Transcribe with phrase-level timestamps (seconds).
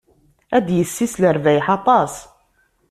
[0.57, 2.13] Ad d-yessis lerbayeḥ aṭas.